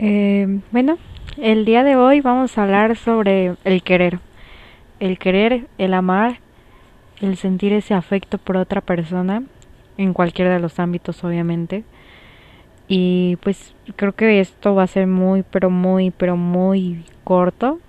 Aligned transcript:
Eh, 0.00 0.60
bueno, 0.70 0.96
el 1.38 1.64
día 1.64 1.82
de 1.82 1.96
hoy 1.96 2.20
vamos 2.20 2.56
a 2.56 2.62
hablar 2.62 2.96
sobre 2.96 3.56
el 3.64 3.82
querer. 3.82 4.20
El 5.00 5.18
querer, 5.18 5.66
el 5.76 5.92
amar, 5.92 6.38
el 7.20 7.36
sentir 7.36 7.72
ese 7.72 7.94
afecto 7.94 8.38
por 8.38 8.56
otra 8.56 8.80
persona, 8.80 9.42
en 9.96 10.12
cualquiera 10.12 10.52
de 10.52 10.60
los 10.60 10.78
ámbitos 10.78 11.24
obviamente. 11.24 11.82
Y 12.86 13.36
pues 13.42 13.74
creo 13.96 14.12
que 14.12 14.38
esto 14.38 14.76
va 14.76 14.84
a 14.84 14.86
ser 14.86 15.08
muy, 15.08 15.42
pero 15.42 15.68
muy, 15.68 16.12
pero 16.12 16.36
muy 16.36 17.04
corto. 17.24 17.80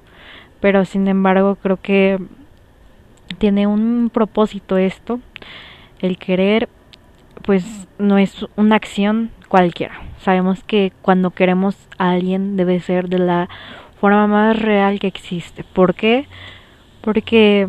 Pero 0.62 0.86
sin 0.86 1.08
embargo 1.08 1.58
creo 1.62 1.78
que 1.78 2.18
tiene 3.38 3.68
un 3.68 4.10
propósito 4.12 4.78
esto. 4.78 5.20
El 6.00 6.18
querer 6.18 6.70
pues 7.44 7.88
no 8.00 8.18
es 8.18 8.46
una 8.56 8.78
acción 8.78 9.30
cualquiera. 9.50 10.00
Sabemos 10.20 10.64
que 10.64 10.94
cuando 11.02 11.32
queremos 11.32 11.76
a 11.98 12.12
alguien 12.12 12.56
debe 12.56 12.80
ser 12.80 13.10
de 13.10 13.20
la 13.20 13.50
forma 14.00 14.28
más 14.28 14.58
real 14.58 15.00
que 15.00 15.08
existe. 15.08 15.66
¿Por 15.66 15.96
qué? 15.96 16.28
Porque, 17.02 17.68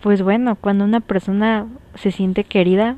pues 0.00 0.22
bueno, 0.22 0.56
cuando 0.56 0.84
una 0.84 1.00
persona 1.00 1.66
se 1.94 2.10
siente 2.10 2.44
querida, 2.44 2.96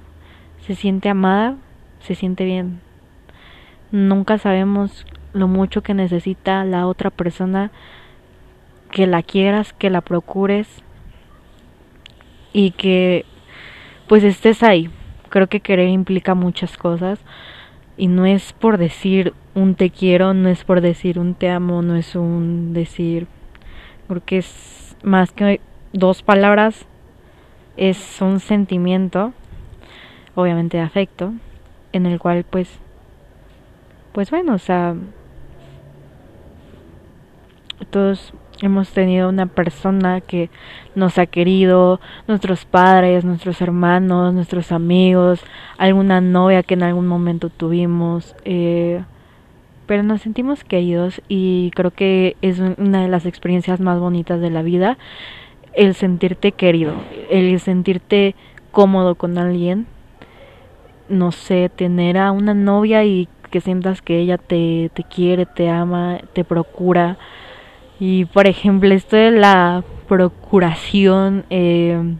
se 0.66 0.76
siente 0.76 1.08
amada, 1.08 1.56
se 2.00 2.14
siente 2.14 2.44
bien. 2.44 2.80
Nunca 3.90 4.38
sabemos 4.38 5.04
lo 5.32 5.48
mucho 5.48 5.82
que 5.82 5.94
necesita 5.94 6.64
la 6.64 6.86
otra 6.86 7.10
persona, 7.10 7.72
que 8.92 9.06
la 9.06 9.22
quieras, 9.22 9.72
que 9.72 9.90
la 9.90 10.00
procures 10.00 10.68
y 12.52 12.72
que 12.72 13.24
pues 14.08 14.24
estés 14.24 14.62
ahí 14.62 14.90
creo 15.30 15.46
que 15.46 15.60
querer 15.60 15.88
implica 15.88 16.34
muchas 16.34 16.76
cosas 16.76 17.18
y 17.96 18.08
no 18.08 18.26
es 18.26 18.52
por 18.52 18.78
decir 18.78 19.32
un 19.54 19.74
te 19.74 19.90
quiero, 19.90 20.34
no 20.34 20.48
es 20.48 20.64
por 20.64 20.80
decir 20.80 21.18
un 21.18 21.34
te 21.34 21.48
amo, 21.48 21.82
no 21.82 21.96
es 21.96 22.14
un 22.14 22.72
decir, 22.72 23.26
porque 24.06 24.38
es 24.38 24.96
más 25.02 25.32
que 25.32 25.60
dos 25.92 26.22
palabras, 26.22 26.86
es 27.76 28.20
un 28.20 28.40
sentimiento, 28.40 29.32
obviamente 30.34 30.76
de 30.76 30.82
afecto, 30.82 31.32
en 31.92 32.06
el 32.06 32.18
cual 32.18 32.44
pues, 32.44 32.78
pues 34.12 34.30
bueno, 34.30 34.54
o 34.54 34.58
sea, 34.58 34.94
todos 37.90 38.32
hemos 38.66 38.90
tenido 38.90 39.28
una 39.28 39.46
persona 39.46 40.20
que 40.20 40.50
nos 40.94 41.18
ha 41.18 41.26
querido, 41.26 42.00
nuestros 42.28 42.64
padres, 42.64 43.24
nuestros 43.24 43.60
hermanos, 43.60 44.34
nuestros 44.34 44.72
amigos, 44.72 45.42
alguna 45.78 46.20
novia 46.20 46.62
que 46.62 46.74
en 46.74 46.82
algún 46.82 47.06
momento 47.06 47.48
tuvimos, 47.48 48.34
eh, 48.44 49.02
pero 49.86 50.02
nos 50.02 50.22
sentimos 50.22 50.62
queridos 50.64 51.20
y 51.28 51.70
creo 51.74 51.90
que 51.90 52.36
es 52.42 52.60
una 52.60 53.02
de 53.02 53.08
las 53.08 53.26
experiencias 53.26 53.80
más 53.80 53.98
bonitas 53.98 54.40
de 54.40 54.50
la 54.50 54.62
vida, 54.62 54.98
el 55.74 55.94
sentirte 55.94 56.52
querido, 56.52 56.94
el 57.30 57.58
sentirte 57.60 58.34
cómodo 58.70 59.14
con 59.14 59.38
alguien, 59.38 59.86
no 61.08 61.32
sé, 61.32 61.70
tener 61.74 62.18
a 62.18 62.30
una 62.30 62.54
novia 62.54 63.04
y 63.04 63.28
que 63.50 63.60
sientas 63.60 64.00
que 64.00 64.20
ella 64.20 64.38
te, 64.38 64.90
te 64.94 65.02
quiere, 65.02 65.44
te 65.44 65.68
ama, 65.68 66.20
te 66.32 66.44
procura, 66.44 67.18
y 68.00 68.24
por 68.24 68.46
ejemplo, 68.46 68.92
esto 68.94 69.16
de 69.16 69.30
la 69.30 69.84
procuración, 70.08 71.44
eh, 71.50 72.16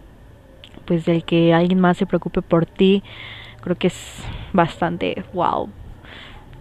pues 0.85 1.07
del 1.07 1.25
que 1.25 1.55
alguien 1.55 1.81
más 1.81 1.97
se 1.97 2.07
preocupe 2.07 2.43
por 2.43 2.67
ti, 2.67 3.03
creo 3.63 3.77
que 3.77 3.87
es 3.87 4.25
bastante 4.53 5.25
wow. 5.33 5.71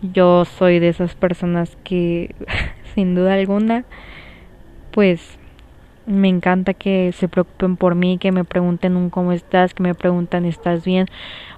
Yo 0.02 0.46
soy 0.46 0.80
de 0.80 0.90
esas 0.90 1.16
personas 1.16 1.78
que, 1.84 2.34
sin 2.96 3.16
duda 3.16 3.34
alguna, 3.34 3.86
pues 4.92 5.39
me 6.10 6.28
encanta 6.28 6.74
que 6.74 7.12
se 7.12 7.28
preocupen 7.28 7.78
por 7.78 7.94
mí, 7.94 8.18
que 8.18 8.32
me 8.32 8.44
pregunten 8.44 8.98
un 8.98 9.12
cómo 9.12 9.32
estás, 9.32 9.76
que 9.76 9.84
me 9.84 9.94
preguntan 9.94 10.44
estás 10.44 10.84
bien. 10.84 11.06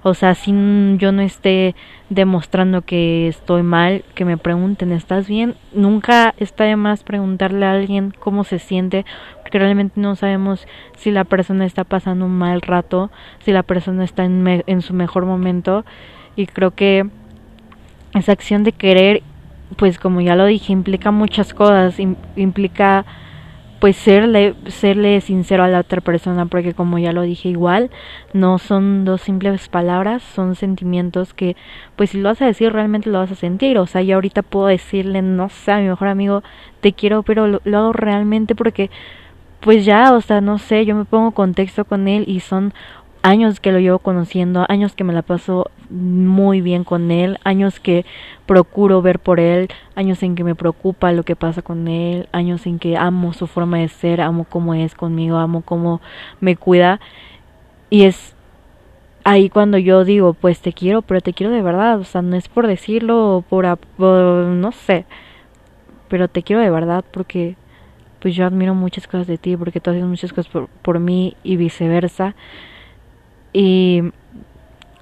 O 0.02 0.12
sea, 0.12 0.34
si 0.34 0.52
yo 0.98 1.10
no 1.10 1.22
esté 1.22 1.74
demostrando 2.10 2.82
que 2.82 3.28
estoy 3.28 3.62
mal, 3.62 4.04
que 4.14 4.26
me 4.26 4.36
pregunten 4.36 4.92
estás 4.92 5.26
bien. 5.26 5.54
Nunca 5.72 6.34
está 6.36 6.64
de 6.64 6.76
más 6.76 7.02
preguntarle 7.02 7.64
a 7.64 7.72
alguien 7.72 8.12
cómo 8.18 8.44
se 8.44 8.58
siente, 8.58 9.06
porque 9.40 9.58
realmente 9.58 9.98
no 9.98 10.16
sabemos 10.16 10.66
si 10.98 11.10
la 11.10 11.24
persona 11.24 11.64
está 11.64 11.84
pasando 11.84 12.26
un 12.26 12.36
mal 12.36 12.60
rato, 12.60 13.10
si 13.44 13.52
la 13.52 13.62
persona 13.62 14.04
está 14.04 14.24
en, 14.24 14.62
en 14.66 14.82
su 14.82 14.92
mejor 14.92 15.24
momento. 15.24 15.86
Y 16.36 16.46
creo 16.46 16.72
que 16.72 17.08
esa 18.12 18.32
acción 18.32 18.64
de 18.64 18.72
querer, 18.72 19.22
pues 19.76 19.98
como 19.98 20.20
ya 20.20 20.36
lo 20.36 20.44
dije, 20.44 20.74
implica 20.74 21.10
muchas 21.10 21.54
cosas, 21.54 21.98
implica 22.36 23.06
pues 23.82 23.96
serle, 23.96 24.54
serle 24.68 25.20
sincero 25.20 25.64
a 25.64 25.68
la 25.68 25.80
otra 25.80 26.00
persona, 26.00 26.46
porque 26.46 26.72
como 26.72 27.00
ya 27.00 27.12
lo 27.12 27.22
dije 27.22 27.48
igual, 27.48 27.90
no 28.32 28.58
son 28.58 29.04
dos 29.04 29.22
simples 29.22 29.68
palabras, 29.68 30.22
son 30.22 30.54
sentimientos 30.54 31.34
que, 31.34 31.56
pues 31.96 32.10
si 32.10 32.20
lo 32.20 32.28
vas 32.28 32.40
a 32.40 32.46
decir, 32.46 32.72
realmente 32.72 33.10
lo 33.10 33.18
vas 33.18 33.32
a 33.32 33.34
sentir. 33.34 33.78
O 33.78 33.88
sea, 33.88 34.00
yo 34.00 34.14
ahorita 34.14 34.42
puedo 34.42 34.68
decirle, 34.68 35.20
no 35.20 35.48
sé, 35.48 35.72
a 35.72 35.78
mi 35.78 35.88
mejor 35.88 36.06
amigo, 36.06 36.44
te 36.80 36.92
quiero, 36.92 37.24
pero 37.24 37.48
lo, 37.48 37.60
lo 37.64 37.78
hago 37.78 37.92
realmente 37.92 38.54
porque, 38.54 38.88
pues 39.58 39.84
ya, 39.84 40.12
o 40.12 40.20
sea, 40.20 40.40
no 40.40 40.58
sé, 40.58 40.86
yo 40.86 40.94
me 40.94 41.04
pongo 41.04 41.32
contexto 41.32 41.84
con 41.84 42.06
él 42.06 42.22
y 42.28 42.38
son 42.38 42.72
años 43.22 43.58
que 43.58 43.72
lo 43.72 43.80
llevo 43.80 43.98
conociendo, 43.98 44.64
años 44.68 44.94
que 44.94 45.02
me 45.02 45.12
la 45.12 45.22
paso 45.22 45.72
muy 45.92 46.60
bien 46.60 46.84
con 46.84 47.10
él, 47.10 47.38
años 47.44 47.78
que 47.80 48.04
procuro 48.46 49.02
ver 49.02 49.18
por 49.18 49.40
él, 49.40 49.68
años 49.94 50.22
en 50.22 50.34
que 50.34 50.44
me 50.44 50.54
preocupa 50.54 51.12
lo 51.12 51.22
que 51.22 51.36
pasa 51.36 51.62
con 51.62 51.86
él, 51.88 52.28
años 52.32 52.66
en 52.66 52.78
que 52.78 52.96
amo 52.96 53.32
su 53.32 53.46
forma 53.46 53.78
de 53.78 53.88
ser, 53.88 54.20
amo 54.20 54.44
cómo 54.48 54.74
es 54.74 54.94
conmigo, 54.94 55.36
amo 55.36 55.62
cómo 55.62 56.00
me 56.40 56.56
cuida. 56.56 57.00
Y 57.90 58.04
es 58.04 58.34
ahí 59.24 59.48
cuando 59.50 59.78
yo 59.78 60.04
digo, 60.04 60.34
pues 60.34 60.60
te 60.60 60.72
quiero, 60.72 61.02
pero 61.02 61.20
te 61.20 61.32
quiero 61.34 61.52
de 61.52 61.62
verdad, 61.62 62.00
o 62.00 62.04
sea, 62.04 62.22
no 62.22 62.36
es 62.36 62.48
por 62.48 62.66
decirlo, 62.66 63.44
por, 63.48 63.76
por 63.96 64.46
no 64.46 64.72
sé, 64.72 65.04
pero 66.08 66.28
te 66.28 66.42
quiero 66.42 66.62
de 66.62 66.70
verdad 66.70 67.04
porque 67.12 67.56
pues 68.20 68.36
yo 68.36 68.46
admiro 68.46 68.74
muchas 68.74 69.06
cosas 69.06 69.26
de 69.26 69.36
ti, 69.36 69.56
porque 69.56 69.80
tú 69.80 69.90
haces 69.90 70.04
muchas 70.04 70.32
cosas 70.32 70.50
por, 70.50 70.68
por 70.68 71.00
mí 71.00 71.36
y 71.42 71.56
viceversa. 71.56 72.36
Y 73.52 74.02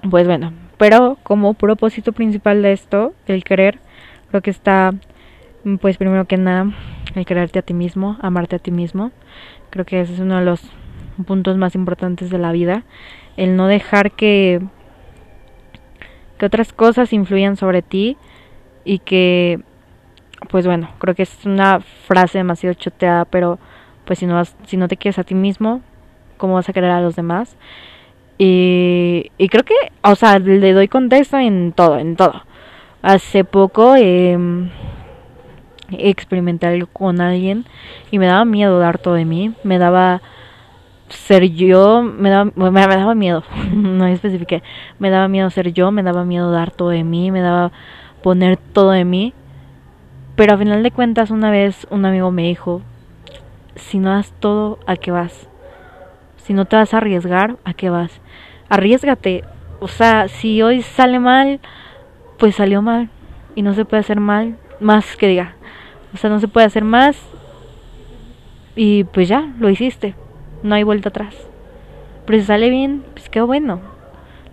pues 0.09 0.25
bueno, 0.25 0.53
pero 0.81 1.19
como 1.21 1.53
propósito 1.53 2.11
principal 2.11 2.63
de 2.63 2.71
esto, 2.71 3.13
el 3.27 3.43
querer, 3.43 3.77
creo 4.29 4.41
que 4.41 4.49
está, 4.49 4.95
pues 5.79 5.97
primero 5.97 6.25
que 6.25 6.37
nada, 6.37 6.71
el 7.13 7.23
quererte 7.23 7.59
a 7.59 7.61
ti 7.61 7.75
mismo, 7.75 8.17
amarte 8.19 8.55
a 8.55 8.59
ti 8.59 8.71
mismo. 8.71 9.11
Creo 9.69 9.85
que 9.85 10.01
ese 10.01 10.15
es 10.15 10.19
uno 10.19 10.39
de 10.39 10.43
los 10.43 10.63
puntos 11.27 11.55
más 11.55 11.75
importantes 11.75 12.31
de 12.31 12.39
la 12.39 12.51
vida. 12.51 12.83
El 13.37 13.57
no 13.57 13.67
dejar 13.67 14.13
que, 14.13 14.59
que 16.39 16.47
otras 16.47 16.73
cosas 16.73 17.13
influyan 17.13 17.57
sobre 17.57 17.83
ti 17.83 18.17
y 18.83 18.97
que, 18.97 19.59
pues 20.49 20.65
bueno, 20.65 20.89
creo 20.97 21.13
que 21.13 21.21
es 21.21 21.45
una 21.45 21.81
frase 21.81 22.39
demasiado 22.39 22.73
choteada, 22.73 23.25
pero 23.25 23.59
pues 24.03 24.17
si 24.17 24.25
no, 24.25 24.43
si 24.45 24.77
no 24.77 24.87
te 24.87 24.97
quieres 24.97 25.19
a 25.19 25.25
ti 25.25 25.35
mismo, 25.35 25.81
¿cómo 26.37 26.55
vas 26.55 26.69
a 26.69 26.73
querer 26.73 26.89
a 26.89 27.01
los 27.01 27.15
demás? 27.15 27.55
Y, 28.43 29.29
creo 29.49 29.63
que, 29.63 29.75
o 30.01 30.15
sea, 30.15 30.39
le 30.39 30.73
doy 30.73 30.87
contexto 30.87 31.37
en 31.37 31.73
todo, 31.73 31.99
en 31.99 32.15
todo. 32.15 32.41
Hace 33.03 33.43
poco 33.43 33.95
eh, 33.95 34.35
experimenté 35.91 36.65
algo 36.65 36.87
con 36.87 37.21
alguien 37.21 37.65
y 38.09 38.17
me 38.17 38.25
daba 38.25 38.43
miedo 38.43 38.79
dar 38.79 38.97
todo 38.97 39.13
de 39.13 39.25
mí. 39.25 39.53
Me 39.63 39.77
daba 39.77 40.23
ser 41.07 41.51
yo, 41.51 42.01
me 42.01 42.31
daba, 42.31 42.45
me, 42.55 42.71
daba 42.71 43.13
miedo, 43.13 43.43
no 43.75 44.07
especifique, 44.07 44.63
me 44.97 45.11
daba 45.11 45.27
miedo 45.27 45.47
ser 45.51 45.71
yo, 45.71 45.91
me 45.91 46.01
daba 46.01 46.25
miedo 46.25 46.51
dar 46.51 46.71
todo 46.71 46.89
de 46.89 47.03
mí, 47.03 47.29
me 47.29 47.41
daba 47.41 47.71
poner 48.23 48.57
todo 48.57 48.89
de 48.89 49.05
mí. 49.05 49.35
Pero 50.35 50.55
a 50.55 50.57
final 50.57 50.81
de 50.81 50.89
cuentas, 50.89 51.29
una 51.29 51.51
vez 51.51 51.85
un 51.91 52.05
amigo 52.07 52.31
me 52.31 52.41
dijo, 52.41 52.81
si 53.75 53.99
no 53.99 54.09
das 54.09 54.33
todo, 54.39 54.79
¿a 54.87 54.95
qué 54.95 55.11
vas? 55.11 55.50
Si 56.43 56.53
no 56.53 56.65
te 56.65 56.75
vas 56.75 56.93
a 56.93 56.97
arriesgar, 56.97 57.57
¿a 57.63 57.73
qué 57.73 57.89
vas? 57.89 58.11
Arriesgate. 58.69 59.43
O 59.79 59.87
sea, 59.87 60.27
si 60.27 60.61
hoy 60.61 60.81
sale 60.81 61.19
mal, 61.19 61.59
pues 62.37 62.55
salió 62.55 62.81
mal. 62.81 63.09
Y 63.55 63.61
no 63.61 63.73
se 63.73 63.85
puede 63.85 64.01
hacer 64.01 64.19
mal, 64.19 64.57
más 64.79 65.15
que 65.17 65.27
diga. 65.27 65.55
O 66.13 66.17
sea, 66.17 66.29
no 66.29 66.39
se 66.39 66.47
puede 66.47 66.65
hacer 66.65 66.83
más. 66.83 67.17
Y 68.75 69.03
pues 69.05 69.27
ya, 69.27 69.53
lo 69.59 69.69
hiciste. 69.69 70.15
No 70.63 70.75
hay 70.75 70.83
vuelta 70.83 71.09
atrás. 71.09 71.35
Pero 72.25 72.39
si 72.39 72.45
sale 72.45 72.69
bien, 72.69 73.03
pues 73.13 73.29
qué 73.29 73.41
bueno. 73.41 73.81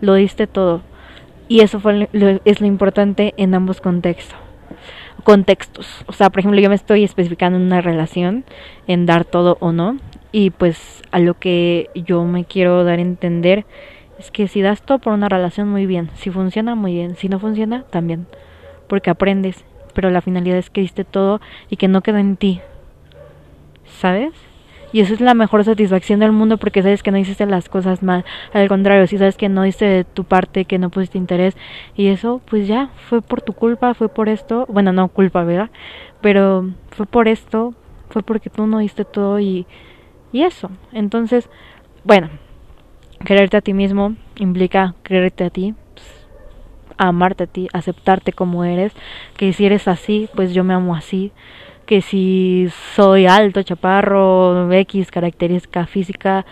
Lo 0.00 0.14
diste 0.14 0.46
todo. 0.46 0.82
Y 1.49 1.61
eso 1.61 1.81
fue 1.81 2.08
lo, 2.12 2.40
es 2.44 2.61
lo 2.61 2.67
importante 2.67 3.35
en 3.37 3.55
ambos 3.55 3.81
contextos. 3.81 4.38
Contextos. 5.25 6.05
O 6.06 6.12
sea, 6.12 6.31
por 6.31 6.40
ejemplo, 6.40 6.61
yo 6.61 6.69
me 6.69 6.75
estoy 6.75 7.05
especificando 7.05 7.58
en 7.58 7.64
una 7.64 7.81
relación, 7.81 8.44
en 8.87 9.06
dar 9.06 9.25
todo 9.25 9.56
o 9.61 9.73
no. 9.73 9.96
Y 10.30 10.50
pues 10.50 11.02
a 11.10 11.19
lo 11.19 11.34
que 11.34 11.90
yo 11.94 12.25
me 12.25 12.44
quiero 12.44 12.84
dar 12.84 12.98
a 12.98 13.02
entender 13.02 13.64
es 14.19 14.30
que 14.30 14.48
si 14.48 14.62
das 14.62 14.82
todo 14.82 14.98
por 14.98 15.12
una 15.12 15.28
relación 15.28 15.69
muy 15.69 15.86
bien, 15.86 16.10
si 16.16 16.30
funciona 16.30 16.75
muy 16.75 16.92
bien, 16.92 17.16
si 17.16 17.28
no 17.28 17.38
funciona 17.38 17.84
también, 17.84 18.26
porque 18.88 19.10
aprendes, 19.10 19.64
pero 19.94 20.10
la 20.10 20.20
finalidad 20.20 20.58
es 20.58 20.70
que 20.70 20.80
diste 20.80 21.04
todo 21.04 21.40
y 21.70 21.76
que 21.76 21.88
no 21.88 22.02
quedó 22.02 22.19
en 22.19 22.36
ti. 22.36 22.60
¿Sabes? 24.00 24.32
Y 24.92 25.00
eso 25.00 25.12
es 25.12 25.20
la 25.20 25.34
mejor 25.34 25.64
satisfacción 25.64 26.20
del 26.20 26.32
mundo 26.32 26.56
porque 26.56 26.82
sabes 26.82 27.02
que 27.02 27.10
no 27.10 27.19
hiciste 27.19 27.44
las 27.46 27.69
cosas 27.69 28.02
mal. 28.02 28.25
Al 28.52 28.69
contrario, 28.69 29.06
si 29.06 29.19
sabes 29.19 29.36
que 29.36 29.48
no 29.48 29.66
hiciste 29.66 29.84
de 29.84 30.04
tu 30.04 30.25
parte, 30.25 30.64
que 30.64 30.78
no 30.78 30.90
pusiste 30.90 31.19
interés. 31.19 31.56
Y 31.94 32.06
eso, 32.06 32.40
pues 32.48 32.66
ya, 32.66 32.90
fue 33.08 33.20
por 33.20 33.42
tu 33.42 33.52
culpa, 33.52 33.92
fue 33.94 34.08
por 34.08 34.28
esto. 34.28 34.66
Bueno, 34.69 34.92
no 34.92 35.08
culpa, 35.08 35.44
¿verdad? 35.44 35.70
Pero 36.22 36.70
fue 36.90 37.04
por 37.04 37.28
esto, 37.28 37.75
fue 38.08 38.22
porque 38.22 38.48
tú 38.48 38.66
no 38.66 38.78
diste 38.78 39.04
todo 39.04 39.40
y, 39.40 39.66
y 40.32 40.42
eso. 40.42 40.70
Entonces, 40.92 41.48
bueno, 42.04 42.30
quererte 43.25 43.56
a 43.56 43.60
ti 43.60 43.75
mismo 43.75 44.14
implica 44.38 44.94
quererte 45.02 45.44
a 45.44 45.50
ti, 45.50 45.75
pues, 45.94 46.06
amarte 46.96 47.44
a 47.44 47.46
ti, 47.46 47.69
aceptarte 47.72 48.32
como 48.32 48.64
eres. 48.64 48.92
Que 49.36 49.52
si 49.52 49.66
eres 49.66 49.88
así, 49.88 50.28
pues 50.34 50.52
yo 50.54 50.64
me 50.64 50.75
amo 50.75 50.94
así 50.94 51.32
que 51.88 52.02
si 52.02 52.69
soy 52.94 53.25
alto, 53.25 53.62
chaparro, 53.62 54.70
X, 54.70 55.10
característica 55.10 55.86
física, 55.86 56.44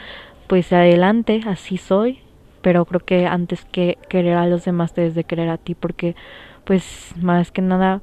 pues 0.46 0.72
adelante, 0.72 1.42
así 1.46 1.76
soy. 1.76 2.20
Pero 2.62 2.86
creo 2.86 3.00
que 3.00 3.26
antes 3.26 3.66
que 3.66 3.98
querer 4.08 4.38
a 4.38 4.46
los 4.46 4.64
demás 4.64 4.94
debes 4.94 5.14
de 5.14 5.24
querer 5.24 5.50
a 5.50 5.58
ti, 5.58 5.74
porque 5.74 6.16
pues 6.64 7.12
más 7.20 7.52
que 7.52 7.60
nada 7.60 8.00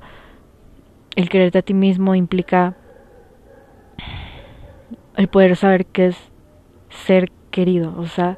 el 1.15 1.27
quererte 1.27 1.57
a 1.57 1.61
ti 1.63 1.73
mismo 1.73 2.13
implica 2.13 2.75
el 5.15 5.27
poder 5.27 5.55
saber 5.55 5.85
qué 5.85 6.07
es 6.07 6.17
ser 7.05 7.31
querido. 7.51 7.93
O 7.97 8.07
sea, 8.07 8.37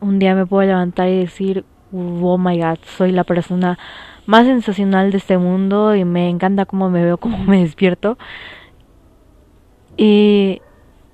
un 0.00 0.18
día 0.18 0.34
me 0.34 0.46
puedo 0.46 0.66
levantar 0.66 1.08
y 1.08 1.18
decir, 1.18 1.64
oh 1.92 2.38
my 2.38 2.58
god, 2.58 2.78
soy 2.82 3.12
la 3.12 3.24
persona 3.24 3.78
más 4.26 4.46
sensacional 4.46 5.10
de 5.10 5.18
este 5.18 5.38
mundo 5.38 5.94
y 5.94 6.04
me 6.04 6.28
encanta 6.28 6.66
cómo 6.66 6.90
me 6.90 7.02
veo, 7.02 7.16
cómo 7.18 7.38
me 7.38 7.60
despierto. 7.60 8.18
Y, 9.96 10.60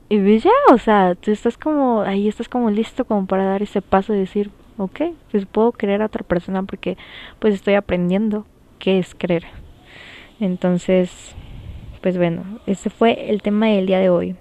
y 0.08 0.18
pues 0.18 0.42
ya, 0.42 0.50
o 0.72 0.78
sea, 0.78 1.14
tú 1.14 1.30
estás 1.30 1.56
como, 1.56 2.02
ahí 2.02 2.28
estás 2.28 2.48
como 2.48 2.70
listo 2.70 3.04
como 3.04 3.26
para 3.26 3.44
dar 3.44 3.62
ese 3.62 3.80
paso 3.80 4.14
y 4.14 4.18
decir, 4.18 4.50
ok, 4.76 5.00
pues 5.30 5.46
puedo 5.46 5.72
creer 5.72 6.02
a 6.02 6.06
otra 6.06 6.22
persona 6.22 6.62
porque 6.64 6.96
pues 7.38 7.54
estoy 7.54 7.74
aprendiendo 7.74 8.46
qué 8.78 8.98
es 8.98 9.14
creer. 9.14 9.44
Entonces, 10.40 11.34
pues 12.02 12.18
bueno, 12.18 12.42
ese 12.66 12.90
fue 12.90 13.30
el 13.30 13.40
tema 13.40 13.66
del 13.68 13.86
día 13.86 13.98
de 13.98 14.10
hoy. 14.10 14.36